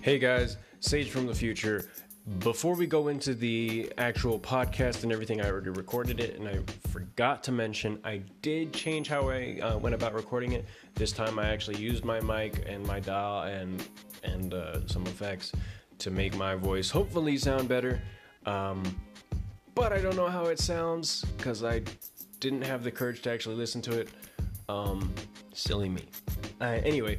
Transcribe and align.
Hey 0.00 0.20
guys, 0.20 0.58
Sage 0.78 1.10
from 1.10 1.26
the 1.26 1.34
future. 1.34 1.90
Before 2.38 2.76
we 2.76 2.86
go 2.86 3.08
into 3.08 3.34
the 3.34 3.92
actual 3.98 4.38
podcast 4.38 5.02
and 5.02 5.10
everything, 5.10 5.40
I 5.40 5.50
already 5.50 5.70
recorded 5.70 6.20
it, 6.20 6.38
and 6.38 6.46
I 6.46 6.60
forgot 6.88 7.42
to 7.44 7.52
mention 7.52 7.98
I 8.04 8.22
did 8.40 8.72
change 8.72 9.08
how 9.08 9.28
I 9.28 9.58
uh, 9.60 9.76
went 9.76 9.96
about 9.96 10.14
recording 10.14 10.52
it. 10.52 10.66
This 10.94 11.10
time, 11.10 11.40
I 11.40 11.48
actually 11.48 11.78
used 11.78 12.04
my 12.04 12.20
mic 12.20 12.64
and 12.64 12.86
my 12.86 13.00
dial 13.00 13.42
and 13.42 13.84
and 14.22 14.54
uh, 14.54 14.86
some 14.86 15.04
effects 15.08 15.50
to 15.98 16.12
make 16.12 16.36
my 16.36 16.54
voice 16.54 16.88
hopefully 16.88 17.36
sound 17.36 17.68
better. 17.68 18.00
Um, 18.46 18.84
but 19.74 19.92
I 19.92 20.00
don't 20.00 20.16
know 20.16 20.28
how 20.28 20.44
it 20.44 20.60
sounds 20.60 21.24
because 21.36 21.64
I 21.64 21.82
didn't 22.38 22.62
have 22.62 22.84
the 22.84 22.92
courage 22.92 23.22
to 23.22 23.32
actually 23.32 23.56
listen 23.56 23.82
to 23.82 23.98
it. 23.98 24.10
Um, 24.68 25.12
silly 25.54 25.88
me. 25.88 26.04
Uh, 26.60 26.78
anyway, 26.84 27.18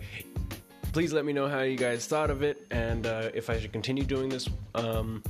please 0.92 1.14
let 1.14 1.26
me 1.26 1.34
know 1.34 1.48
how 1.48 1.62
you 1.62 1.78
guys 1.78 2.08
thought 2.08 2.30
of 2.30 2.42
it 2.42 2.66
and 2.72 3.06
uh, 3.06 3.30
if 3.34 3.50
I 3.50 3.60
should 3.60 3.72
continue 3.72 4.04
doing 4.04 4.30
this 4.30 4.50
um, 4.76 5.24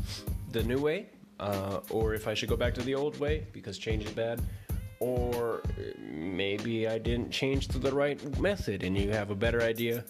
the 0.52 0.64
new 0.64 0.80
way 0.80 1.08
uh, 1.40 1.80
or 1.90 2.14
if 2.14 2.28
I 2.28 2.34
should 2.34 2.50
go 2.50 2.56
back 2.56 2.74
to 2.76 2.82
the 2.82 2.96
old 2.96 3.20
way 3.20 3.46
because 3.52 3.78
change 3.78 4.06
is 4.06 4.12
bad 4.12 4.42
or 5.00 5.62
maybe 6.00 6.88
I 6.88 6.98
didn't 6.98 7.32
change 7.32 7.68
to 7.70 7.80
the 7.80 7.92
right 7.92 8.40
method 8.40 8.84
and 8.84 8.98
you 8.98 9.12
have 9.12 9.32
a 9.32 9.36
better 9.36 9.62
idea. 9.62 10.04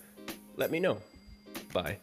Let 0.58 0.72
me 0.72 0.80
know. 0.80 0.98
Bye. 1.74 1.98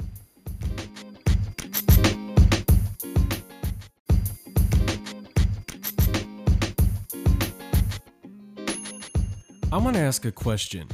I 9.73 9.79
want 9.79 9.97
to 9.97 10.01
ask 10.01 10.25
a 10.25 10.33
question. 10.33 10.89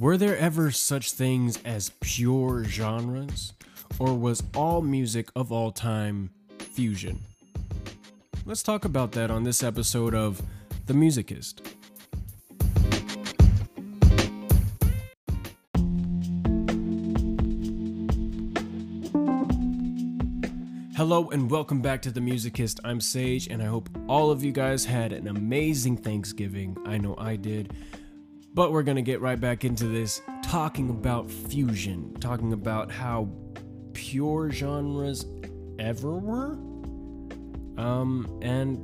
Were 0.00 0.16
there 0.16 0.38
ever 0.38 0.70
such 0.70 1.10
things 1.10 1.60
as 1.64 1.90
pure 2.00 2.62
genres? 2.62 3.52
Or 3.98 4.14
was 4.14 4.44
all 4.54 4.80
music 4.80 5.28
of 5.34 5.50
all 5.50 5.72
time 5.72 6.30
fusion? 6.56 7.18
Let's 8.46 8.62
talk 8.62 8.84
about 8.84 9.10
that 9.12 9.32
on 9.32 9.42
this 9.42 9.64
episode 9.64 10.14
of 10.14 10.40
The 10.86 10.92
Musicist. 10.92 11.66
Hello 20.96 21.28
and 21.30 21.50
welcome 21.50 21.82
back 21.82 22.02
to 22.02 22.12
The 22.12 22.20
Musicist. 22.20 22.78
I'm 22.84 23.00
Sage, 23.00 23.48
and 23.48 23.60
I 23.60 23.66
hope 23.66 23.88
all 24.06 24.30
of 24.30 24.44
you 24.44 24.52
guys 24.52 24.84
had 24.84 25.12
an 25.12 25.26
amazing 25.26 25.96
Thanksgiving. 25.96 26.76
I 26.86 26.98
know 26.98 27.16
I 27.18 27.34
did. 27.34 27.74
But 28.58 28.72
we're 28.72 28.82
gonna 28.82 29.02
get 29.02 29.20
right 29.20 29.40
back 29.40 29.64
into 29.64 29.86
this, 29.86 30.20
talking 30.42 30.90
about 30.90 31.30
fusion, 31.30 32.12
talking 32.18 32.52
about 32.52 32.90
how 32.90 33.28
pure 33.92 34.50
genres 34.50 35.26
ever 35.78 36.18
were, 36.18 36.54
um, 37.80 38.40
and 38.42 38.80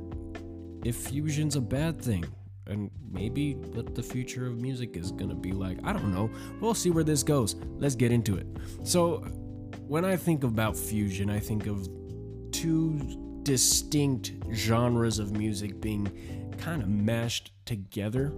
if 0.85 0.95
fusion's 0.95 1.57
a 1.57 1.61
bad 1.61 2.01
thing, 2.01 2.23
and 2.67 2.89
maybe 3.11 3.55
what 3.55 3.95
the 3.95 4.01
future 4.01 4.47
of 4.47 4.61
music 4.61 4.95
is 4.95 5.11
gonna 5.11 5.35
be 5.35 5.51
like. 5.51 5.77
I 5.83 5.91
don't 5.91 6.13
know. 6.13 6.29
We'll 6.61 6.73
see 6.73 6.89
where 6.89 7.03
this 7.03 7.21
goes. 7.21 7.57
Let's 7.77 7.95
get 7.95 8.13
into 8.13 8.37
it. 8.37 8.47
So, 8.83 9.17
when 9.89 10.05
I 10.05 10.15
think 10.15 10.45
about 10.45 10.77
fusion, 10.77 11.29
I 11.29 11.39
think 11.39 11.67
of 11.67 11.85
two 12.53 13.41
distinct 13.43 14.35
genres 14.53 15.19
of 15.19 15.35
music 15.35 15.81
being 15.81 16.09
kind 16.59 16.81
of 16.81 16.87
mashed 16.87 17.51
together. 17.65 18.31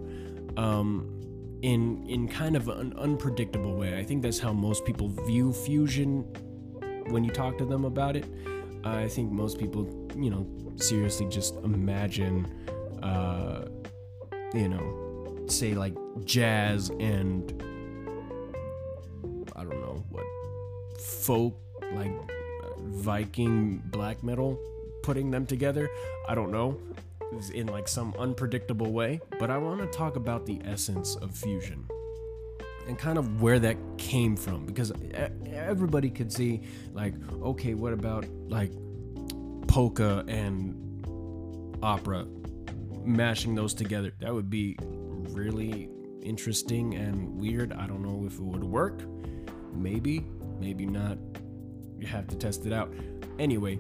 Um, 0.58 1.27
in 1.62 2.06
in 2.08 2.28
kind 2.28 2.56
of 2.56 2.68
an 2.68 2.94
unpredictable 2.98 3.76
way. 3.76 3.98
I 3.98 4.04
think 4.04 4.22
that's 4.22 4.40
how 4.40 4.54
most 4.54 4.86
people 4.86 5.10
view 5.26 5.54
fusion 5.54 6.24
when 7.10 7.24
you 7.24 7.32
talk 7.32 7.58
to 7.58 7.66
them 7.66 7.86
about 7.86 8.16
it. 8.16 8.26
I 8.84 9.08
think 9.08 9.32
most 9.32 9.58
people, 9.58 9.88
you 10.16 10.30
know, 10.30 10.48
seriously 10.76 11.28
just 11.28 11.56
imagine, 11.58 12.46
uh, 13.04 13.66
you 14.54 14.70
know, 14.70 15.46
say 15.48 15.74
like 15.74 15.96
jazz 16.26 16.90
and 17.00 17.52
I 19.56 19.64
don't 19.64 19.82
know 19.82 20.04
what 20.10 20.26
folk 21.02 21.60
like 21.94 22.12
Viking 22.80 23.82
black 23.86 24.24
metal, 24.24 24.60
putting 25.04 25.32
them 25.32 25.46
together. 25.46 25.90
I 26.28 26.36
don't 26.36 26.52
know 26.52 26.80
in 27.54 27.68
like 27.68 27.88
some 27.88 28.14
unpredictable 28.18 28.92
way, 28.92 29.20
but 29.40 29.50
I 29.50 29.58
want 29.58 29.80
to 29.82 29.88
talk 29.88 30.16
about 30.16 30.46
the 30.46 30.62
essence 30.66 31.16
of 31.16 31.36
fusion 31.36 31.88
and 32.88 32.98
kind 32.98 33.18
of 33.18 33.42
where 33.42 33.60
that 33.60 33.78
came 33.98 34.36
from 34.36 34.66
because 34.66 34.94
everybody 35.46 36.10
could 36.10 36.32
see 36.32 36.62
like 36.94 37.14
okay, 37.44 37.74
what 37.74 37.94
about 37.94 38.26
like 38.48 38.72
polka 39.68 40.24
and 40.28 40.76
opera 41.84 42.26
mashing 43.04 43.56
those 43.56 43.74
together? 43.74 44.14
That 44.20 44.34
would 44.34 44.50
be 44.50 44.78
really 44.82 45.90
interesting 46.22 46.96
and 46.96 47.40
weird. 47.40 47.74
I 47.74 47.88
don't 47.88 48.02
know 48.02 48.26
if 48.26 48.34
it 48.34 48.44
would 48.44 48.64
work. 48.64 49.04
Maybe, 49.74 50.26
maybe 50.60 50.86
not. 50.86 51.18
You 52.00 52.08
have 52.08 52.28
to 52.28 52.36
test 52.36 52.66
it 52.66 52.74
out. 52.74 52.94
Anyway, 53.40 53.80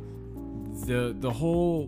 the 0.86 1.16
the 1.18 1.32
whole 1.32 1.88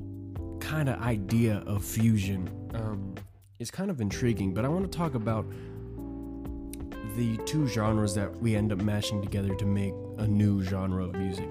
kind 0.59 0.90
of 0.90 1.02
idea 1.02 1.64
of 1.66 1.84
fusion 1.84 2.50
um, 2.74 3.16
is 3.59 3.72
kind 3.72 3.90
of 3.90 4.02
intriguing, 4.02 4.53
but 4.53 4.66
I 4.66 4.68
want 4.68 4.90
to 4.90 4.97
talk 4.97 5.16
about 5.16 5.46
the 7.16 7.38
two 7.46 7.68
genres 7.68 8.14
that 8.16 8.34
we 8.40 8.56
end 8.56 8.72
up 8.72 8.80
mashing 8.80 9.22
together 9.22 9.53
to 9.56 9.66
make 9.66 9.94
a 10.18 10.28
new 10.28 10.64
genre 10.64 11.03
of 11.03 11.16
music. 11.16 11.50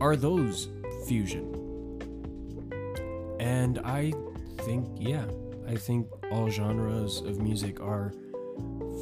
Are 0.00 0.14
those 0.14 0.68
fusion? 1.06 1.54
And 3.40 3.78
I 3.80 4.12
think, 4.58 4.88
yeah, 4.98 5.24
I 5.66 5.76
think 5.76 6.06
all 6.30 6.50
genres 6.50 7.20
of 7.20 7.40
music 7.40 7.80
are 7.80 8.12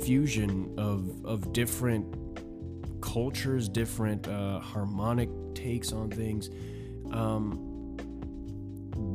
fusion 0.03 0.75
of 0.79 1.25
of 1.25 1.53
different 1.53 2.07
cultures, 3.01 3.69
different 3.69 4.29
uh, 4.29 4.61
harmonic 4.61 5.29
takes 5.55 5.93
on 5.93 6.11
things. 6.11 6.51
Um, 7.13 7.76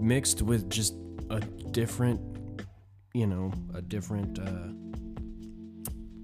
mixed 0.01 0.41
with 0.41 0.69
just 0.69 0.95
a 1.29 1.39
different, 1.39 2.19
you 3.13 3.27
know, 3.27 3.51
a 3.73 3.81
different, 3.81 4.39
uh, 4.39 4.69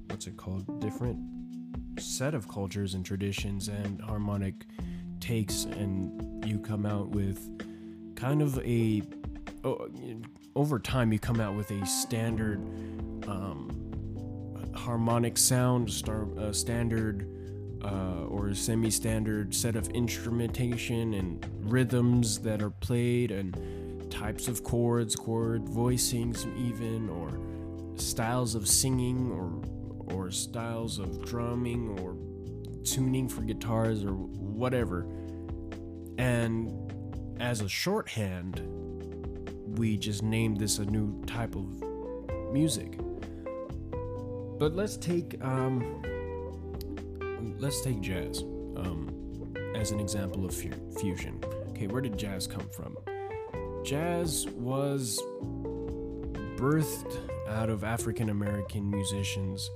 what's 0.08 0.28
it 0.28 0.38
called? 0.38 0.82
Different 0.82 1.20
set 2.00 2.34
of 2.34 2.48
cultures 2.48 2.94
and 2.94 3.06
traditions 3.06 3.68
and 3.68 4.02
harmonic 4.02 4.66
takes, 5.20 5.66
and 5.66 6.46
you 6.46 6.60
come 6.60 6.86
out 6.86 7.10
with 7.10 7.50
kind 8.16 8.42
of 8.42 8.58
a, 8.60 9.02
over 10.56 10.80
time, 10.80 11.12
you 11.12 11.20
come 11.20 11.40
out 11.40 11.56
with 11.56 11.70
a 11.72 11.86
standard 11.86 12.60
um, 13.28 13.78
harmonic 14.76 15.38
sound, 15.38 15.92
star, 15.92 16.28
uh, 16.40 16.54
standard. 16.54 17.28
Uh, 17.84 18.26
or 18.28 18.54
semi-standard 18.56 19.54
set 19.54 19.76
of 19.76 19.88
instrumentation 19.90 21.14
and 21.14 21.46
rhythms 21.62 22.40
that 22.40 22.62
are 22.62 22.72
played 22.72 23.30
and 23.30 23.56
types 24.12 24.48
of 24.48 24.64
chords, 24.64 25.16
chord 25.16 25.64
voicings, 25.66 26.46
even, 26.58 27.08
or 27.08 27.30
styles 28.00 28.56
of 28.56 28.68
singing, 28.68 29.32
or 29.32 29.62
or 30.16 30.32
styles 30.32 30.98
of 30.98 31.24
drumming, 31.24 32.00
or 32.00 32.16
tuning 32.84 33.30
for 33.30 33.42
guitars, 33.42 34.04
or 34.04 34.14
whatever. 34.14 35.06
And 36.18 36.74
as 37.40 37.62
a 37.62 37.70
shorthand, 37.70 38.62
we 39.78 39.98
just 39.98 40.24
named 40.24 40.60
this 40.60 40.80
a 40.80 40.86
new 40.86 41.24
type 41.26 41.56
of 41.56 41.68
music. 42.52 42.98
But 44.58 44.76
let's 44.76 44.98
take 44.98 45.38
um, 45.44 46.02
let's 47.60 47.82
take 47.82 48.02
jazz 48.02 48.42
um, 48.76 49.54
as 49.76 49.92
an 49.92 50.00
example 50.00 50.46
of 50.46 50.54
fu- 50.54 50.72
fusion. 51.00 51.44
Okay, 51.70 51.88
where 51.88 52.02
did 52.02 52.18
jazz 52.18 52.48
come 52.48 52.68
from? 52.70 52.98
jazz 53.88 54.46
was 54.58 55.18
birthed 56.58 57.18
out 57.48 57.70
of 57.70 57.86
African 57.86 58.30
American 58.30 58.90
musicians 58.92 59.70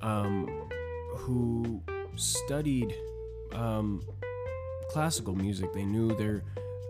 um, 0.00 0.68
who 1.14 1.80
studied 2.16 2.92
um, 3.52 4.02
classical 4.88 5.36
music. 5.36 5.72
They 5.72 5.84
knew 5.84 6.16
their 6.16 6.42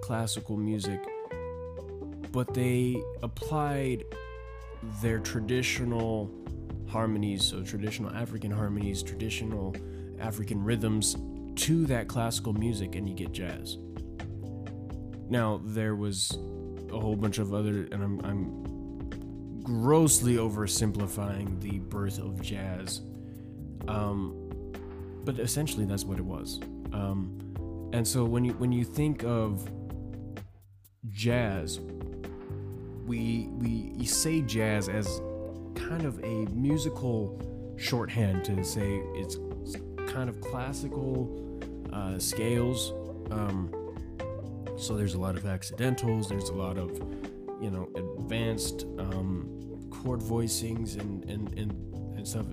classical 0.03 0.57
music, 0.57 1.01
but 2.33 2.55
they 2.55 3.03
applied 3.23 4.05
their 5.03 5.19
traditional 5.19 6.31
harmonies, 6.89 7.45
so 7.45 7.63
traditional 7.63 8.11
African 8.15 8.51
harmonies, 8.51 9.03
traditional 9.03 9.77
African 10.25 10.65
rhythms 10.65 11.17
to 11.57 11.87
that 11.87 12.09
classical 12.09 12.53
music, 12.53 12.95
and 12.95 13.09
you 13.09 13.15
get 13.15 13.33
jazz. 13.33 13.77
Now, 15.29 15.61
there 15.65 15.95
was 15.95 16.31
a 16.91 16.99
whole 16.99 17.17
bunch 17.17 17.39
of 17.39 17.53
other, 17.53 17.87
and 17.93 18.03
I'm, 18.03 18.21
I'm 18.25 19.63
grossly 19.63 20.37
oversimplifying 20.37 21.61
the 21.61 21.79
birth 21.79 22.19
of 22.19 22.41
jazz. 22.41 23.03
Um, 23.87 24.41
but 25.25 25.39
essentially 25.39 25.85
that's 25.85 26.05
what 26.05 26.19
it 26.19 26.25
was. 26.25 26.61
Um, 26.93 27.91
and 27.93 28.07
so 28.07 28.25
when 28.25 28.45
you 28.45 28.53
when 28.55 28.73
you 28.73 28.85
think 28.85 29.25
of 29.25 29.69
jazz, 31.11 31.81
we 33.07 33.49
we 33.53 34.05
say 34.05 34.43
jazz 34.43 34.89
as 34.89 35.07
kind 35.75 36.05
of 36.05 36.23
a 36.25 36.47
musical 36.51 37.41
shorthand 37.77 38.45
to 38.45 38.63
say 38.65 39.03
it's 39.15 39.37
kind 40.09 40.29
of 40.29 40.41
classical 40.41 41.61
uh, 41.93 42.19
scales. 42.19 42.93
Um, 43.31 43.71
so 44.77 44.97
there's 44.97 45.15
a 45.15 45.21
lot 45.21 45.37
of 45.37 45.47
accidentals. 45.47 46.29
There's 46.29 46.49
a 46.49 46.55
lot 46.55 46.79
of 46.79 46.91
you 47.61 47.71
know 47.71 47.89
advanced 47.95 48.85
um, 48.99 49.89
chord 49.91 50.21
voicings 50.21 50.99
and 50.99 51.25
and 51.31 51.59
and, 51.59 51.73
and 52.17 52.27
stuff 52.27 52.47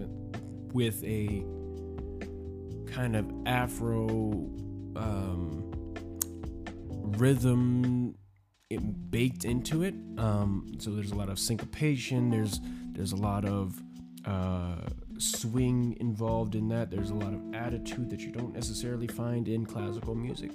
with 0.74 1.03
a 1.03 1.44
kind 2.92 3.15
of 3.15 3.31
afro 3.45 4.07
um, 4.95 5.71
rhythm 7.18 8.15
baked 9.09 9.44
into 9.45 9.83
it. 9.83 9.94
Um, 10.18 10.71
so 10.80 10.92
there's 10.92 11.12
a 11.12 11.15
lot 11.15 11.30
of 11.30 11.39
syncopation. 11.39 12.30
There's 12.30 12.59
there's 12.94 13.12
a 13.12 13.18
lot 13.18 13.45
of 13.45 13.81
uh, 14.25 14.88
swing 15.21 15.95
involved 16.00 16.56
in 16.56 16.68
that. 16.69 16.89
There's 16.89 17.12
a 17.12 17.15
lot 17.15 17.33
of 17.33 17.53
attitude 17.53 18.09
that 18.09 18.21
you 18.21 18.31
don't 18.31 18.53
necessarily 18.53 19.07
find 19.07 19.47
in 19.47 19.65
classical 19.65 20.15
music. 20.15 20.51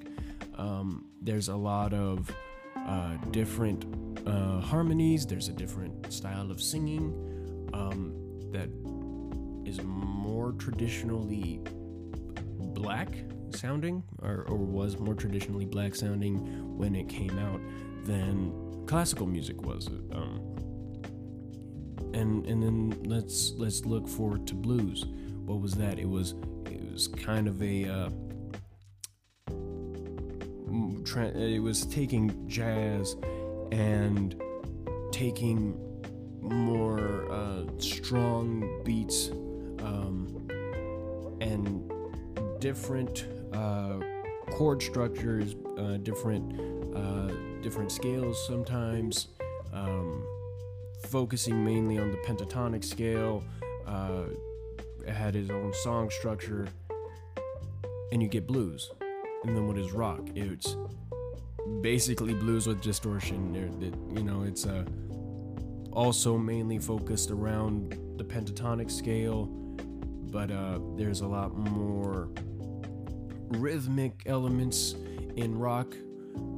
Um, 0.57 1.07
there's 1.21 1.49
a 1.49 1.57
lot 1.57 1.95
of 1.95 2.31
uh, 2.77 3.17
different 3.31 3.87
uh, 4.27 4.61
harmonies. 4.61 5.27
There's 5.27 5.49
a 5.49 5.53
different 5.53 6.13
style 6.13 6.51
of 6.51 6.61
singing 6.61 7.71
um, 7.73 8.15
that 8.53 8.69
is 9.69 9.83
more 9.83 10.53
traditionally 10.53 11.61
black 12.59 13.09
sounding, 13.51 14.03
or, 14.23 14.45
or 14.49 14.57
was 14.57 14.99
more 14.99 15.15
traditionally 15.15 15.65
black 15.65 15.95
sounding 15.95 16.37
when 16.77 16.95
it 16.95 17.09
came 17.09 17.39
out 17.39 17.61
than 18.05 18.85
classical 18.87 19.27
music 19.27 19.63
was. 19.63 19.89
Um, 20.13 20.41
and 22.15 22.47
and 22.47 22.63
then 22.63 22.99
let's 23.05 23.53
let's 23.57 23.85
look 23.85 24.09
forward 24.09 24.47
to 24.49 24.55
blues. 24.55 25.05
What 25.45 25.61
was 25.61 25.75
that? 25.75 25.99
It 25.99 26.09
was 26.09 26.35
it 26.67 26.93
was 26.93 27.09
kind 27.09 27.49
of 27.49 27.63
a 27.63 27.85
uh, 27.89 28.11
it 31.35 31.63
was 31.63 31.87
taking 31.87 32.49
jazz 32.49 33.17
and 33.73 34.41
taking 35.13 35.81
more 36.41 37.31
uh, 37.31 37.63
strong 37.79 38.83
beats 38.85 39.31
um, 39.81 40.49
and 41.41 41.91
different 42.61 43.27
uh, 43.53 43.99
chord 44.51 44.83
structures, 44.83 45.57
uh, 45.79 45.97
different 45.99 46.61
uh, 46.95 47.33
different 47.63 47.91
scales 47.91 48.45
sometimes, 48.47 49.29
um, 49.73 50.25
focusing 51.05 51.65
mainly 51.65 51.99
on 51.99 52.11
the 52.11 52.19
pentatonic 52.19 52.85
scale. 52.85 53.45
Uh, 53.87 54.25
had 55.07 55.35
his 55.35 55.51
own 55.51 55.73
song 55.73 56.11
structure, 56.11 56.67
and 58.13 58.23
you 58.23 58.29
get 58.29 58.47
blues. 58.47 58.91
And 59.45 59.57
then 59.57 59.67
what 59.67 59.79
is 59.79 59.93
rock? 59.93 60.21
It's 60.35 60.77
basically 61.81 62.35
blues 62.35 62.67
with 62.67 62.81
distortion. 62.81 63.55
you 64.15 64.23
know, 64.23 64.43
it's 64.43 64.67
uh, 64.67 64.85
also 65.93 66.37
mainly 66.37 66.79
focused 66.79 67.31
around 67.31 67.99
the 68.17 68.25
pentatonic 68.25 68.91
scale, 68.91 69.47
but 70.31 70.51
uh, 70.51 70.79
there's 70.97 71.21
a 71.21 71.27
lot 71.27 71.57
more 71.57 72.29
rhythmic 73.51 74.23
elements 74.27 74.97
in 75.37 75.57
rock. 75.57 75.95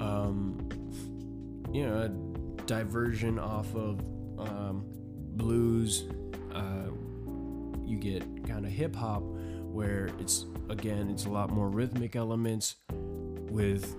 Um, 0.00 0.68
you 1.72 1.86
know, 1.86 2.02
a 2.02 2.08
diversion 2.64 3.38
off 3.38 3.74
of 3.74 4.00
um, 4.38 4.84
blues. 5.36 6.04
Uh, 6.54 6.90
you 7.84 7.96
get 7.96 8.22
kind 8.46 8.66
of 8.66 8.72
hip 8.72 8.94
hop, 8.94 9.22
where 9.22 10.10
it's 10.18 10.46
again, 10.68 11.08
it's 11.10 11.24
a 11.24 11.30
lot 11.30 11.50
more 11.50 11.68
rhythmic 11.68 12.16
elements. 12.16 12.76
With 13.50 13.96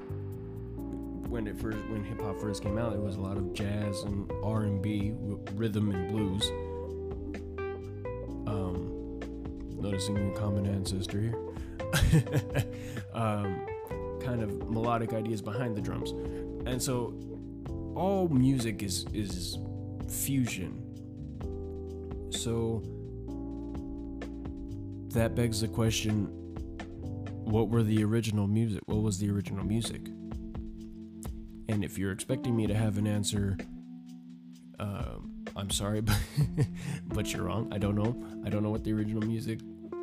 when 1.27 1.47
it 1.47 1.59
first, 1.59 1.77
when 1.89 2.03
hip 2.03 2.21
hop 2.21 2.39
first 2.39 2.63
came 2.63 2.77
out, 2.77 2.93
it 2.93 2.99
was 2.99 3.15
a 3.15 3.21
lot 3.21 3.37
of 3.37 3.53
jazz 3.53 4.01
and 4.03 4.31
R 4.43 4.63
and 4.63 4.81
B, 4.81 5.13
rhythm 5.53 5.91
and 5.91 6.11
blues. 6.11 6.49
Um, 8.47 9.19
noticing 9.75 10.31
a 10.31 10.35
common 10.35 10.65
ancestor 10.65 11.21
here. 11.21 11.35
um, 13.13 13.65
kind 14.21 14.43
of 14.43 14.69
melodic 14.69 15.13
ideas 15.13 15.41
behind 15.41 15.75
the 15.75 15.81
drums, 15.81 16.11
and 16.67 16.81
so 16.81 17.13
all 17.95 18.27
music 18.27 18.83
is 18.83 19.05
is 19.13 19.57
fusion. 20.09 20.83
So 22.31 22.83
that 25.13 25.35
begs 25.35 25.61
the 25.61 25.67
question: 25.67 26.25
What 27.45 27.69
were 27.69 27.83
the 27.83 28.03
original 28.03 28.47
music? 28.47 28.81
What 28.85 29.01
was 29.01 29.17
the 29.19 29.29
original 29.29 29.65
music? 29.65 30.01
And 31.69 31.83
if 31.83 31.97
you're 31.97 32.11
expecting 32.11 32.55
me 32.55 32.65
to 32.65 32.73
have 32.73 32.97
an 32.97 33.05
answer, 33.05 33.55
uh, 34.79 35.15
I'm 35.55 35.69
sorry, 35.69 36.01
but, 36.01 36.17
but 37.07 37.31
you're 37.31 37.43
wrong. 37.43 37.69
I 37.71 37.77
don't 37.77 37.95
know. 37.95 38.15
I 38.45 38.49
don't 38.49 38.63
know 38.63 38.71
what 38.71 38.83
the 38.83 38.93
original 38.93 39.21
music 39.21 39.59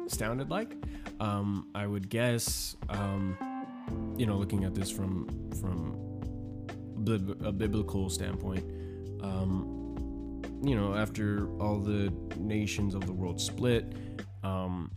sounded 0.09 0.51
like. 0.51 0.77
Um, 1.21 1.69
I 1.75 1.87
would 1.87 2.09
guess, 2.09 2.77
um, 2.89 3.37
you 4.17 4.27
know, 4.27 4.37
looking 4.37 4.65
at 4.65 4.75
this 4.75 4.91
from 4.91 5.29
from 5.61 5.97
a 7.45 7.53
biblical 7.53 8.11
standpoint, 8.11 8.65
um, 9.23 9.76
you 10.67 10.75
know, 10.75 10.95
after 10.95 11.49
all 11.61 11.79
the 11.79 12.13
nations 12.37 12.95
of 12.95 13.07
the 13.07 13.13
world 13.13 13.41
split, 13.41 13.93
um, 14.43 14.91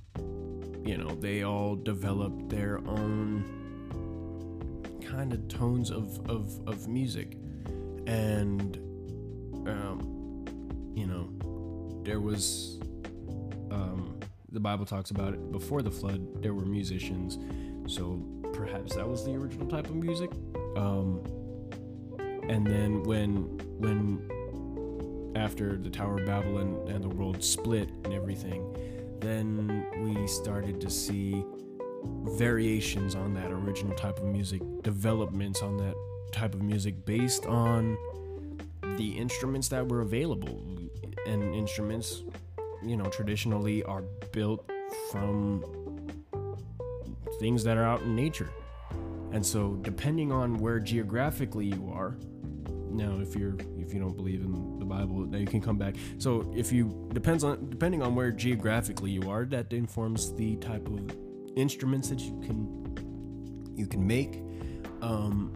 you 0.84 0.98
know, 0.98 1.10
they 1.16 1.44
all 1.44 1.76
developed 1.76 2.50
their 2.50 2.80
own 2.88 3.44
kind 5.08 5.34
of 5.34 5.48
tones 5.48 5.92
of, 5.92 6.20
of, 6.30 6.60
of 6.68 6.88
music. 6.88 7.38
And, 8.08 8.78
um, 9.68 10.46
you 10.96 11.06
know, 11.06 11.30
there 12.04 12.20
was 12.20 12.80
um, 13.70 14.20
the 14.52 14.60
Bible 14.60 14.86
talks 14.86 15.12
about 15.12 15.34
it 15.34 15.52
before 15.52 15.82
the 15.82 15.92
flood, 15.92 16.42
there 16.42 16.54
were 16.54 16.66
musicians. 16.66 17.38
So 17.88 18.24
perhaps 18.54 18.96
that 18.96 19.08
was 19.08 19.26
the 19.26 19.36
original 19.36 19.68
type 19.68 19.86
of 19.86 19.96
music. 19.96 20.32
Um, 20.76 21.22
and 22.50 22.66
then 22.66 23.04
when 23.04 23.44
when 23.78 24.28
after 25.36 25.78
the 25.78 25.90
Tower 25.90 26.20
of 26.20 26.26
Babel 26.26 26.60
and, 26.60 26.90
and 26.90 27.04
the 27.04 27.10
world 27.10 27.44
split 27.44 27.90
and 28.04 28.14
everything, 28.14 28.76
then 29.20 29.86
we 30.04 30.28
started 30.28 30.80
to 30.82 30.90
see 30.90 31.44
variations 32.38 33.16
on 33.16 33.34
that 33.34 33.52
original 33.52 33.96
type 33.96 34.18
of 34.18 34.26
music, 34.26 34.62
developments 34.82 35.62
on 35.62 35.78
that 35.78 35.96
type 36.32 36.54
of 36.54 36.62
music 36.62 37.06
based 37.06 37.46
on 37.46 37.98
the 38.98 39.18
instruments 39.18 39.68
that 39.70 39.88
were 39.88 40.02
available. 40.02 40.64
And 41.26 41.54
instruments 41.54 42.24
you 42.84 42.98
know, 42.98 43.06
traditionally 43.06 43.84
are 43.84 44.04
built 44.32 44.70
from 45.12 45.64
things 47.40 47.64
that 47.64 47.78
are 47.78 47.84
out 47.84 48.02
in 48.02 48.16
nature. 48.16 48.50
And 49.32 49.46
so 49.46 49.74
depending 49.82 50.32
on 50.32 50.58
where 50.58 50.80
geographically 50.80 51.66
you 51.66 51.92
are, 51.94 52.18
now 52.90 53.20
if 53.22 53.36
you're 53.36 53.56
if 53.78 53.94
you 53.94 54.00
don't 54.00 54.16
believe 54.16 54.42
in 54.42 54.80
the 54.80 54.86
Bible, 54.86 55.26
now 55.26 55.38
you 55.38 55.48
can 55.48 55.62
come 55.62 55.78
back. 55.78 55.96
So 56.18 56.52
if 56.56 56.72
you 56.72 57.10
depends 57.14 57.44
on 57.44 57.70
depending 57.70 58.02
on 58.02 58.16
where 58.16 58.32
geographically 58.32 59.12
you 59.12 59.30
are, 59.30 59.46
that 59.46 59.72
informs 59.74 60.34
the 60.34 60.56
type 60.58 60.88
of 60.88 61.16
instruments 61.56 62.10
that 62.10 62.20
you 62.20 62.40
can 62.42 63.76
you 63.76 63.88
can 63.88 64.06
make. 64.06 64.42
Um, 65.02 65.54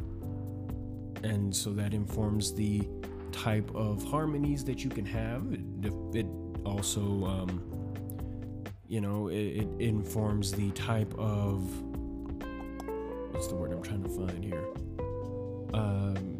and 1.24 1.56
so 1.56 1.72
that 1.74 1.94
informs 1.94 2.54
the 2.54 2.88
type 3.32 3.70
of 3.76 4.04
harmonies 4.04 4.64
that 4.66 4.84
you 4.84 4.90
can 4.90 5.06
have. 5.06 5.44
It, 5.52 5.94
it 6.14 6.26
also, 6.66 7.02
um, 7.26 7.62
you 8.88 9.02
know, 9.02 9.28
it, 9.28 9.36
it 9.36 9.68
informs 9.80 10.52
the 10.52 10.72
type 10.72 11.14
of 11.18 11.64
what's 13.32 13.48
the 13.48 13.56
word 13.56 13.72
I'm 13.72 13.82
trying 13.82 14.04
to 14.04 14.10
find 14.10 14.44
here. 14.44 14.66
Um, 15.74 16.33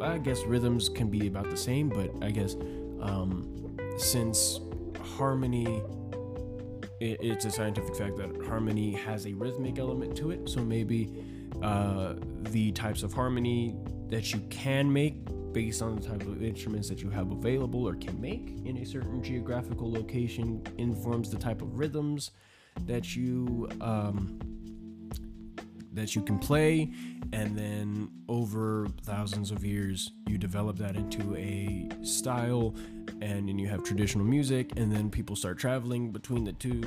I 0.00 0.18
guess 0.18 0.44
rhythms 0.44 0.88
can 0.88 1.08
be 1.08 1.26
about 1.26 1.50
the 1.50 1.56
same, 1.56 1.88
but 1.88 2.10
I 2.22 2.30
guess 2.30 2.56
um, 3.00 3.76
since 3.98 4.60
harmony, 5.16 5.82
it, 7.00 7.18
it's 7.20 7.44
a 7.44 7.50
scientific 7.50 7.94
fact 7.96 8.16
that 8.16 8.44
harmony 8.46 8.92
has 8.92 9.26
a 9.26 9.34
rhythmic 9.34 9.78
element 9.78 10.16
to 10.16 10.30
it. 10.30 10.48
So 10.48 10.60
maybe 10.60 11.24
uh, 11.62 12.14
the 12.50 12.72
types 12.72 13.02
of 13.02 13.12
harmony 13.12 13.76
that 14.08 14.32
you 14.32 14.40
can 14.50 14.90
make 14.92 15.24
based 15.52 15.82
on 15.82 15.96
the 15.96 16.02
type 16.08 16.22
of 16.22 16.42
instruments 16.42 16.88
that 16.88 17.02
you 17.02 17.10
have 17.10 17.30
available 17.30 17.86
or 17.86 17.94
can 17.94 18.18
make 18.20 18.54
in 18.64 18.78
a 18.78 18.86
certain 18.86 19.22
geographical 19.22 19.90
location 19.90 20.62
informs 20.78 21.30
the 21.30 21.38
type 21.38 21.60
of 21.60 21.78
rhythms 21.78 22.30
that 22.86 23.16
you 23.16 23.68
um, 23.80 24.38
that 26.00 26.14
you 26.14 26.22
can 26.22 26.38
play, 26.38 26.90
and 27.32 27.56
then 27.56 28.10
over 28.28 28.88
thousands 29.02 29.50
of 29.50 29.64
years, 29.64 30.12
you 30.26 30.38
develop 30.38 30.76
that 30.78 30.96
into 30.96 31.36
a 31.36 31.88
style, 32.02 32.74
and 33.20 33.48
then 33.48 33.58
you 33.58 33.68
have 33.68 33.82
traditional 33.84 34.24
music, 34.24 34.72
and 34.76 34.90
then 34.90 35.10
people 35.10 35.36
start 35.36 35.58
traveling 35.58 36.10
between 36.10 36.44
the 36.44 36.52
two, 36.54 36.80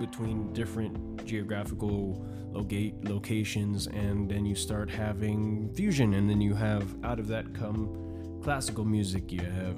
between 0.00 0.52
different 0.52 1.24
geographical 1.26 2.24
locate 2.52 3.04
locations, 3.04 3.86
and 3.88 4.30
then 4.30 4.46
you 4.46 4.54
start 4.54 4.88
having 4.88 5.68
fusion, 5.74 6.14
and 6.14 6.28
then 6.28 6.40
you 6.40 6.54
have 6.54 6.86
out 7.04 7.18
of 7.18 7.28
that 7.28 7.52
come 7.54 8.40
classical 8.42 8.84
music. 8.84 9.30
You 9.30 9.42
have 9.42 9.76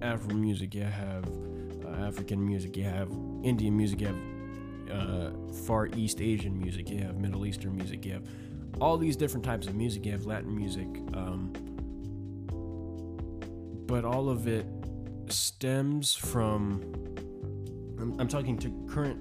Afro 0.00 0.34
music. 0.34 0.74
You 0.74 0.84
have 0.84 1.24
uh, 1.84 2.06
African 2.06 2.44
music. 2.44 2.76
You 2.76 2.84
have 2.84 3.10
Indian 3.42 3.76
music. 3.76 4.00
You 4.00 4.08
have 4.08 4.31
uh, 4.90 5.30
Far 5.66 5.88
East 5.96 6.20
Asian 6.20 6.58
music, 6.58 6.88
you 6.90 6.98
have 6.98 7.16
Middle 7.18 7.46
Eastern 7.46 7.76
music, 7.76 8.04
you 8.04 8.12
have 8.12 8.26
all 8.80 8.96
these 8.96 9.16
different 9.16 9.44
types 9.44 9.66
of 9.66 9.74
music, 9.74 10.06
you 10.06 10.12
have 10.12 10.26
Latin 10.26 10.54
music. 10.54 10.88
Um, 11.14 11.52
but 13.86 14.04
all 14.04 14.28
of 14.28 14.46
it 14.48 14.66
stems 15.28 16.14
from, 16.14 16.82
I'm, 18.00 18.18
I'm 18.20 18.28
talking 18.28 18.56
to 18.58 18.86
current 18.88 19.18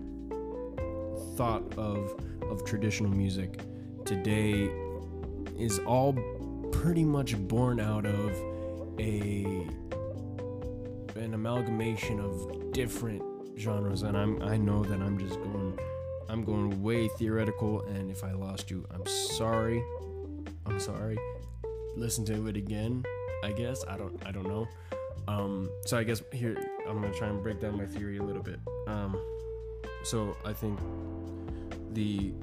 thought 1.35 1.63
of, 1.77 2.15
of 2.49 2.63
traditional 2.65 3.11
music 3.11 3.59
today 4.05 4.69
is 5.57 5.79
all 5.79 6.13
pretty 6.71 7.03
much 7.03 7.37
born 7.47 7.79
out 7.79 8.05
of 8.05 8.35
a 8.99 9.67
an 11.15 11.33
amalgamation 11.33 12.19
of 12.19 12.71
different 12.71 13.21
genres 13.57 14.03
and 14.03 14.17
I'm 14.17 14.41
I 14.41 14.57
know 14.57 14.83
that 14.83 15.01
I'm 15.01 15.17
just 15.17 15.35
going 15.35 15.77
I'm 16.29 16.43
going 16.43 16.81
way 16.81 17.07
theoretical 17.09 17.81
and 17.81 18.09
if 18.09 18.23
I 18.23 18.31
lost 18.31 18.71
you, 18.71 18.87
I'm 18.93 19.05
sorry. 19.05 19.83
I'm 20.65 20.79
sorry. 20.79 21.17
Listen 21.95 22.23
to 22.25 22.47
it 22.47 22.55
again, 22.55 23.03
I 23.43 23.51
guess. 23.51 23.83
I 23.87 23.97
don't 23.97 24.21
I 24.25 24.31
don't 24.31 24.47
know. 24.47 24.67
Um 25.27 25.69
so 25.85 25.97
I 25.97 26.03
guess 26.03 26.21
here 26.31 26.57
I'm 26.87 27.01
to 27.01 27.17
try 27.17 27.27
and 27.27 27.43
break 27.43 27.59
down 27.59 27.77
my 27.77 27.85
theory 27.85 28.17
a 28.17 28.23
little 28.23 28.43
bit. 28.43 28.59
Um 28.87 29.21
so 30.03 30.35
I 30.45 30.53
think 30.53 30.79
the 31.93 32.33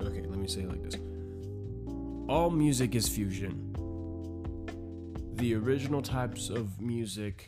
Okay, 0.00 0.22
let 0.26 0.38
me 0.38 0.48
say 0.48 0.62
it 0.62 0.68
like 0.68 0.82
this. 0.82 0.96
All 2.28 2.50
music 2.50 2.94
is 2.94 3.08
fusion. 3.08 3.64
The 5.34 5.54
original 5.54 6.02
types 6.02 6.50
of 6.50 6.80
music 6.80 7.46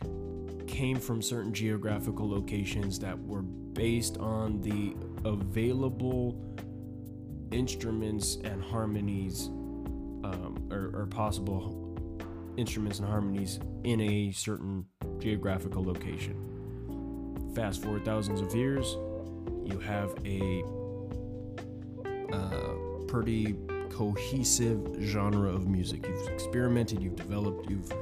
came 0.71 0.99
from 1.01 1.21
certain 1.21 1.53
geographical 1.53 2.31
locations 2.31 2.99
that 3.01 3.19
were 3.19 3.43
based 3.43 4.17
on 4.19 4.61
the 4.61 4.95
available 5.29 6.41
instruments 7.51 8.39
and 8.45 8.63
harmonies, 8.63 9.49
um, 9.49 10.69
or, 10.71 10.93
or 10.95 11.07
possible 11.07 11.97
instruments 12.57 13.01
and 13.01 13.09
harmonies 13.09 13.59
in 13.83 14.01
a 14.01 14.31
certain 14.31 14.85
geographical 15.19 15.83
location. 15.83 16.37
Fast 17.55 17.83
forward 17.83 18.05
thousands 18.05 18.41
of 18.41 18.55
years, 18.55 18.97
you 19.65 19.81
have 19.81 20.15
a 20.25 20.63
uh, 22.33 22.75
pretty 23.09 23.57
cohesive 23.91 24.97
genre 25.01 25.51
of 25.51 25.67
music. 25.67 26.07
You've 26.07 26.29
experimented, 26.29 27.03
you've 27.03 27.17
developed, 27.17 27.69
you've 27.69 27.93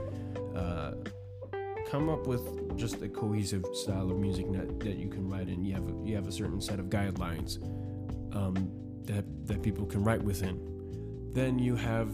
uh, 0.55 0.93
come 1.89 2.11
up 2.11 2.27
with 2.27 2.77
just 2.77 3.01
a 3.03 3.09
cohesive 3.09 3.65
style 3.73 4.11
of 4.11 4.19
music 4.19 4.51
that, 4.53 4.79
that 4.81 4.97
you 4.97 5.09
can 5.09 5.27
write 5.29 5.49
in. 5.49 5.65
You 5.65 5.75
have 5.75 5.89
a, 5.89 6.07
you 6.07 6.15
have 6.17 6.27
a 6.27 6.33
certain 6.33 6.61
set 6.61 6.79
of 6.79 6.87
guidelines 6.87 7.63
um, 8.37 8.71
that 9.05 9.25
that 9.47 9.63
people 9.63 9.87
can 9.87 10.05
write 10.05 10.23
within. 10.23 10.61
Then 11.33 11.59
you 11.59 11.77
have 11.77 12.11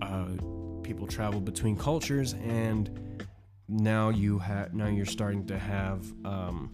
uh, 0.00 0.36
people 0.82 1.06
travel 1.06 1.40
between 1.40 1.76
cultures, 1.76 2.34
and 2.34 3.26
now 3.68 4.10
you 4.10 4.38
have 4.38 4.72
now 4.72 4.86
you're 4.86 5.04
starting 5.04 5.46
to 5.46 5.58
have 5.58 6.06
um, 6.24 6.70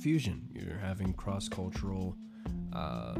fusion. 0.00 0.48
You're 0.54 0.78
having 0.78 1.12
cross 1.12 1.48
cultural. 1.48 2.16
Uh, 2.72 3.14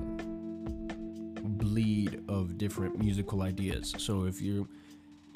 bleed 1.47 2.21
of 2.29 2.59
different 2.59 2.99
musical 2.99 3.43
ideas. 3.43 3.95
So 3.99 4.25
if 4.25 4.43
you 4.43 4.69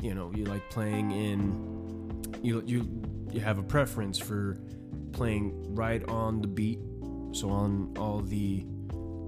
you 0.01 0.15
know 0.15 0.33
you 0.35 0.45
like 0.45 0.69
playing 0.71 1.11
in 1.11 1.79
you 2.43 2.63
you 2.67 2.89
you 3.33 3.41
have 3.41 3.59
a 3.59 3.63
preference 3.63 4.19
for 4.19 4.59
playing 5.13 5.75
right 5.75 6.09
on 6.09 6.41
the 6.41 6.49
beat. 6.49 6.79
So 7.33 7.51
on 7.51 7.95
all 7.99 8.21
the 8.21 8.65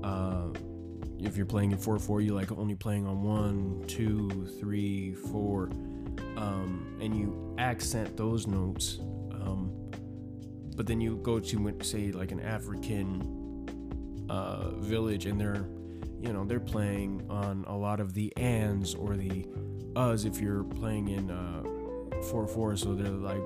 uh, 0.02 0.48
if 1.18 1.36
you're 1.36 1.46
playing 1.46 1.72
in 1.72 1.78
4-4 1.78 2.24
you 2.24 2.34
like 2.34 2.50
only 2.52 2.74
playing 2.74 3.06
on 3.06 3.22
one 3.22 3.84
two 3.86 4.46
three 4.58 5.14
four 5.14 5.64
um, 6.36 6.96
and 7.00 7.14
you 7.14 7.54
accent 7.58 8.16
those 8.16 8.46
notes 8.46 8.98
um, 9.32 9.70
but 10.76 10.86
then 10.86 11.00
you 11.00 11.18
go 11.18 11.38
to 11.38 11.74
say 11.82 12.10
like 12.12 12.32
an 12.32 12.40
african 12.40 13.66
uh, 14.30 14.70
village 14.76 15.26
and 15.26 15.38
they're 15.38 15.68
you 16.22 16.32
know 16.32 16.44
they're 16.44 16.58
playing 16.58 17.22
on 17.28 17.64
a 17.68 17.76
lot 17.76 18.00
of 18.00 18.14
the 18.14 18.34
ands 18.38 18.94
or 18.94 19.14
the 19.14 19.46
us 19.96 20.24
if 20.24 20.40
you're 20.40 20.64
playing 20.64 21.08
in 21.08 21.30
uh, 21.30 21.62
4 22.30 22.46
4. 22.46 22.76
So 22.76 22.94
they're 22.94 23.08
like 23.08 23.42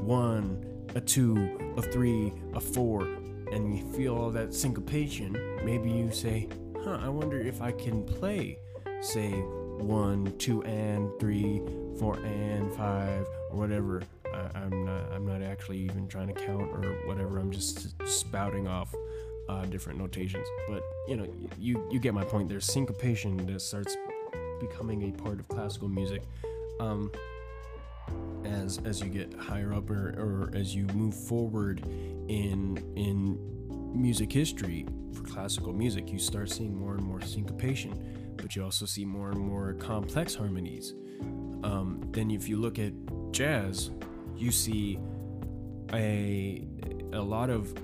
one, 0.00 0.64
a 0.94 1.00
two, 1.00 1.74
a 1.76 1.82
three, 1.82 2.32
a 2.54 2.60
four, 2.60 3.02
and 3.52 3.76
you 3.76 3.84
feel 3.92 4.16
all 4.16 4.30
that 4.30 4.54
syncopation. 4.54 5.32
Maybe 5.64 5.90
you 5.90 6.10
say, 6.12 6.48
huh, 6.82 6.98
I 7.02 7.08
wonder 7.08 7.38
if 7.38 7.60
I 7.60 7.72
can 7.72 8.04
play, 8.04 8.58
say, 9.00 9.30
one, 9.30 10.32
two, 10.38 10.62
and 10.62 11.10
three, 11.20 11.60
four, 11.98 12.16
and 12.16 12.72
five, 12.74 13.26
or 13.50 13.58
whatever. 13.58 14.02
I, 14.32 14.62
am 14.62 14.84
not. 14.84 15.12
I'm 15.12 15.26
not 15.26 15.42
actually 15.42 15.78
even 15.78 16.08
trying 16.08 16.28
to 16.28 16.34
count 16.34 16.70
or 16.72 16.82
whatever. 17.06 17.38
I'm 17.38 17.50
just 17.50 17.94
spouting 18.06 18.68
off 18.68 18.94
uh, 19.48 19.64
different 19.66 19.98
notations. 19.98 20.46
But 20.68 20.82
you 21.08 21.16
know, 21.16 21.26
you 21.58 21.86
you 21.90 21.98
get 21.98 22.14
my 22.14 22.24
point. 22.24 22.48
There's 22.48 22.66
syncopation 22.66 23.46
that 23.46 23.60
starts 23.60 23.96
becoming 24.60 25.08
a 25.08 25.22
part 25.22 25.40
of 25.40 25.48
classical 25.48 25.88
music 25.88 26.22
um, 26.80 27.10
as 28.44 28.78
as 28.84 29.00
you 29.00 29.08
get 29.08 29.32
higher 29.34 29.72
up 29.72 29.90
or, 29.90 30.10
or 30.18 30.50
as 30.54 30.74
you 30.74 30.86
move 30.94 31.14
forward 31.14 31.80
in 32.28 32.82
in 32.96 33.38
music 33.94 34.32
history 34.32 34.86
for 35.12 35.22
classical 35.22 35.72
music 35.72 36.12
you 36.12 36.18
start 36.18 36.50
seeing 36.50 36.76
more 36.76 36.94
and 36.94 37.02
more 37.02 37.20
syncopation 37.20 38.34
but 38.36 38.54
you 38.54 38.62
also 38.62 38.86
see 38.86 39.04
more 39.04 39.30
and 39.30 39.40
more 39.40 39.72
complex 39.74 40.34
harmonies. 40.34 40.94
Um, 41.64 42.00
then 42.12 42.30
if 42.30 42.48
you 42.48 42.58
look 42.58 42.78
at 42.78 42.92
jazz 43.32 43.90
you 44.36 44.52
see 44.52 44.98
a 45.92 46.66
a 47.12 47.20
lot 47.20 47.50
of 47.50 47.74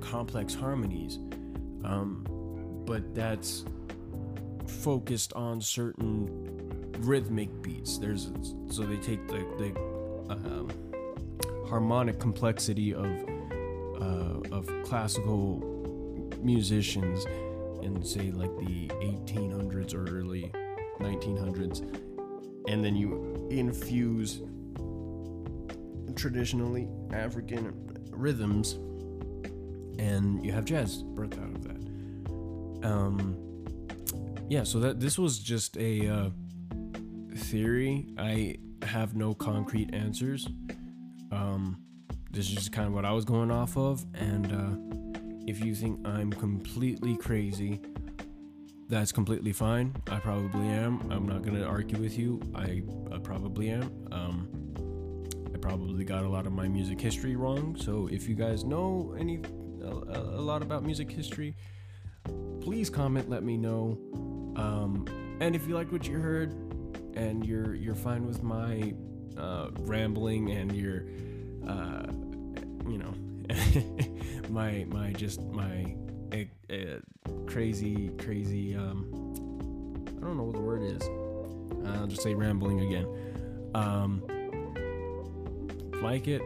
complex 0.00 0.54
harmonies 0.54 1.18
um, 1.84 2.26
but 2.86 3.14
that's 3.14 3.64
focused 4.74 5.32
on 5.34 5.60
certain 5.60 6.28
rhythmic 7.00 7.62
beats. 7.62 7.98
There's 7.98 8.30
so 8.70 8.82
they 8.82 8.96
take 8.96 9.26
the 9.28 9.44
the 9.58 9.80
um, 10.32 10.70
harmonic 11.68 12.18
complexity 12.18 12.94
of 12.94 13.06
uh, 14.00 14.54
of 14.54 14.68
classical 14.84 15.60
musicians 16.42 17.24
in 17.82 18.02
say 18.04 18.30
like 18.30 18.54
the 18.58 18.88
1800s 18.88 19.94
or 19.94 20.04
early 20.08 20.50
1900s, 21.00 21.80
and 22.68 22.84
then 22.84 22.96
you 22.96 23.48
infuse 23.50 24.42
traditionally 26.14 26.88
African 27.12 27.72
rhythms, 28.10 28.74
and 29.98 30.44
you 30.44 30.52
have 30.52 30.64
jazz 30.64 31.02
birthed 31.02 31.42
out 31.42 31.54
of 31.54 31.64
that. 31.64 32.86
Um, 32.86 33.43
yeah, 34.48 34.64
so 34.64 34.80
that 34.80 35.00
this 35.00 35.18
was 35.18 35.38
just 35.38 35.76
a 35.76 36.08
uh, 36.08 36.30
theory. 37.36 38.06
I 38.18 38.56
have 38.82 39.14
no 39.14 39.34
concrete 39.34 39.94
answers. 39.94 40.48
Um, 41.32 41.80
this 42.30 42.48
is 42.48 42.54
just 42.54 42.72
kind 42.72 42.88
of 42.88 42.94
what 42.94 43.04
I 43.04 43.12
was 43.12 43.24
going 43.24 43.50
off 43.50 43.76
of, 43.76 44.04
and 44.14 44.52
uh, 44.52 45.20
if 45.46 45.64
you 45.64 45.74
think 45.74 46.06
I'm 46.06 46.32
completely 46.32 47.16
crazy, 47.16 47.80
that's 48.88 49.12
completely 49.12 49.52
fine. 49.52 49.94
I 50.10 50.18
probably 50.18 50.68
am. 50.68 51.10
I'm 51.10 51.26
not 51.26 51.42
gonna 51.42 51.64
argue 51.64 51.98
with 51.98 52.18
you. 52.18 52.40
I, 52.54 52.82
I 53.12 53.18
probably 53.18 53.70
am. 53.70 53.90
Um, 54.12 54.48
I 55.54 55.58
probably 55.58 56.04
got 56.04 56.24
a 56.24 56.28
lot 56.28 56.46
of 56.46 56.52
my 56.52 56.68
music 56.68 57.00
history 57.00 57.36
wrong. 57.36 57.76
So 57.76 58.08
if 58.12 58.28
you 58.28 58.34
guys 58.34 58.64
know 58.64 59.14
any 59.18 59.40
a, 59.82 59.88
a 59.88 60.42
lot 60.42 60.62
about 60.62 60.84
music 60.84 61.10
history, 61.10 61.56
please 62.60 62.90
comment. 62.90 63.30
Let 63.30 63.42
me 63.42 63.56
know. 63.56 63.98
Um, 64.56 65.06
and 65.40 65.54
if 65.54 65.66
you 65.66 65.74
liked 65.74 65.92
what 65.92 66.06
you 66.06 66.18
heard 66.18 66.52
and 67.14 67.44
you're 67.44 67.74
you're 67.74 67.94
fine 67.94 68.26
with 68.26 68.42
my 68.42 68.94
uh, 69.36 69.70
rambling 69.80 70.50
and 70.50 70.72
you're 70.72 71.04
uh, 71.68 72.06
you 72.88 72.98
know 72.98 73.14
my 74.48 74.84
my 74.88 75.12
just 75.12 75.40
my 75.42 75.96
uh, 76.32 76.98
crazy 77.46 78.10
crazy 78.18 78.74
um 78.74 79.06
I 80.24 80.26
don't 80.26 80.38
know 80.38 80.44
what 80.44 80.56
the 80.56 80.62
word 80.62 80.82
is. 80.82 81.02
I'll 81.86 82.06
just 82.06 82.22
say 82.22 82.34
rambling 82.34 82.80
again. 82.80 83.06
Um, 83.74 84.22
like 86.02 86.28
it, 86.28 86.40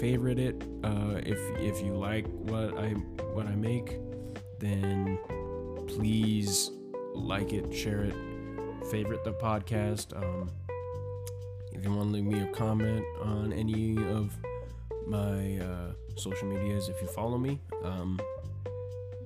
favorite 0.00 0.38
it. 0.38 0.62
Uh, 0.82 1.20
if 1.26 1.38
if 1.58 1.82
you 1.84 1.92
like 1.92 2.26
what 2.26 2.78
I 2.78 2.90
what 3.34 3.46
I 3.46 3.54
make, 3.54 3.98
then 4.58 5.18
please 5.86 6.70
like 7.18 7.52
it, 7.52 7.72
share 7.74 8.04
it, 8.04 8.14
favorite 8.90 9.24
the 9.24 9.32
podcast. 9.32 10.16
Um, 10.16 10.50
if 11.72 11.84
you 11.84 11.92
want 11.92 12.08
to 12.08 12.14
leave 12.14 12.24
me 12.24 12.40
a 12.42 12.52
comment 12.52 13.04
on 13.22 13.52
any 13.52 13.96
of 14.08 14.36
my 15.06 15.58
uh, 15.58 15.92
social 16.16 16.48
medias, 16.48 16.88
if 16.88 17.00
you 17.00 17.08
follow 17.08 17.38
me, 17.38 17.60
um, 17.84 18.18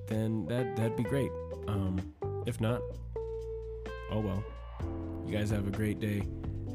then 0.07 0.45
that 0.47 0.75
that'd 0.75 0.95
be 0.95 1.03
great. 1.03 1.31
Um, 1.67 2.13
if 2.45 2.59
not, 2.59 2.81
oh 4.11 4.19
well. 4.19 4.43
You 5.25 5.31
guys 5.31 5.49
have 5.51 5.67
a 5.67 5.71
great 5.71 5.99
day, 5.99 6.19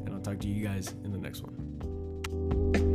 and 0.05 0.09
I'll 0.09 0.21
talk 0.21 0.39
to 0.39 0.47
you 0.47 0.65
guys 0.65 0.95
in 1.03 1.11
the 1.11 1.19
next 1.19 1.43
one. 1.43 2.88